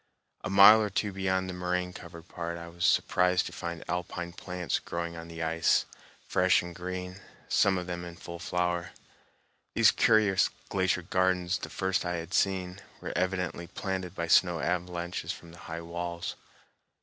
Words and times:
A 0.43 0.49
mile 0.49 0.81
or 0.81 0.89
two 0.89 1.11
beyond 1.11 1.47
the 1.47 1.53
moraine 1.53 1.93
covered 1.93 2.27
part 2.27 2.57
I 2.57 2.69
was 2.69 2.85
surprised 2.85 3.45
to 3.45 3.51
find 3.51 3.83
alpine 3.87 4.33
plants 4.33 4.79
growing 4.79 5.15
on 5.15 5.27
the 5.27 5.43
ice, 5.43 5.85
fresh 6.27 6.63
and 6.63 6.73
green, 6.73 7.21
some 7.47 7.77
of 7.77 7.85
them 7.85 8.03
in 8.03 8.15
full 8.15 8.39
flower. 8.39 8.93
These 9.75 9.91
curious 9.91 10.49
glacier 10.69 11.03
gardens, 11.03 11.59
the 11.59 11.69
first 11.69 12.03
I 12.03 12.15
had 12.15 12.33
seen, 12.33 12.81
were 12.99 13.13
evidently 13.15 13.67
planted 13.67 14.15
by 14.15 14.25
snow 14.25 14.59
avalanches 14.59 15.31
from 15.31 15.51
the 15.51 15.59
high 15.69 15.81
walls. 15.81 16.35